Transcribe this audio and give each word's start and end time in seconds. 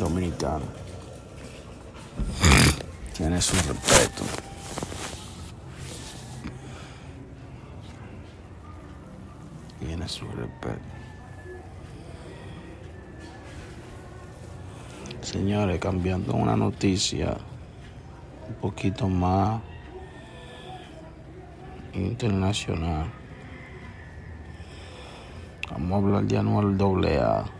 Dominicano. 0.00 0.64
Tiene 3.14 3.38
su 3.42 3.54
respeto. 3.56 4.24
Tiene 9.78 10.08
su 10.08 10.24
respeto. 10.28 10.80
Señores, 15.20 15.78
cambiando 15.78 16.32
una 16.32 16.56
noticia 16.56 17.36
un 18.48 18.54
poquito 18.54 19.06
más 19.06 19.60
internacional. 21.92 23.12
Vamos 25.70 25.92
a 25.92 25.96
hablar 25.96 26.24
de 26.24 26.38
anual 26.38 26.78
doble 26.78 27.18
A. 27.18 27.59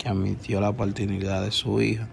Que 0.00 0.08
admitió 0.08 0.62
la 0.62 0.72
paternidad 0.72 1.42
de 1.42 1.50
su 1.50 1.82
hija 1.82 2.08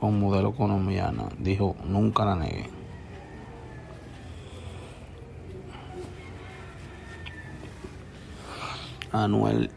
con 0.00 0.18
modelo 0.18 0.52
colombiana, 0.52 1.28
dijo, 1.38 1.76
nunca 1.84 2.24
la 2.24 2.34
negué. 2.34 2.68
Anuel 9.12 9.70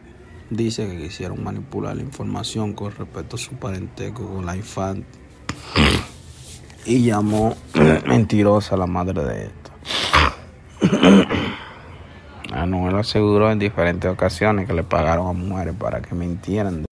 dice 0.50 0.88
que 0.90 0.98
quisieron 0.98 1.44
manipular 1.44 1.96
la 1.96 2.02
información 2.02 2.74
con 2.74 2.92
respecto 2.94 3.36
a 3.36 3.40
su 3.40 3.52
parentesco 3.52 4.28
con 4.28 4.46
la 4.46 4.56
infante 4.56 5.08
y 6.86 7.06
llamó 7.06 7.56
mentirosa 8.08 8.74
a 8.74 8.80
la 8.80 8.88
madre 8.88 9.24
de 9.24 9.46
esto. 9.46 9.72
Anuel 12.54 12.96
aseguró 12.96 13.52
en 13.52 13.60
diferentes 13.60 14.10
ocasiones 14.10 14.68
que 14.68 14.74
le 14.74 14.84
pagaron 14.84 15.28
a 15.28 15.34
mujeres 15.34 15.76
para 15.78 16.02
que 16.02 16.16
mintieran. 16.16 16.86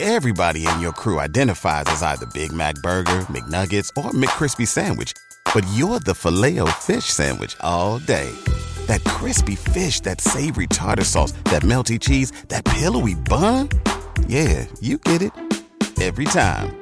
Everybody 0.00 0.66
in 0.66 0.80
your 0.80 0.92
crew 0.92 1.20
identifies 1.20 1.84
as 1.86 2.02
either 2.02 2.26
Big 2.34 2.52
Mac 2.52 2.74
Burger, 2.82 3.24
McNuggets, 3.30 3.88
or 3.96 4.10
McCrispy 4.10 4.66
Sandwich. 4.66 5.12
But 5.54 5.64
you're 5.74 6.00
the 6.00 6.14
filet 6.14 6.58
fish 6.80 7.04
Sandwich 7.04 7.56
all 7.60 8.00
day. 8.00 8.30
That 8.86 9.04
crispy 9.04 9.54
fish, 9.54 10.00
that 10.00 10.20
savory 10.20 10.66
tartar 10.66 11.04
sauce, 11.04 11.32
that 11.44 11.62
melty 11.62 12.00
cheese, 12.00 12.32
that 12.48 12.64
pillowy 12.64 13.14
bun. 13.14 13.68
Yeah, 14.26 14.66
you 14.80 14.98
get 14.98 15.22
it. 15.22 15.32
Every 16.00 16.24
time. 16.24 16.81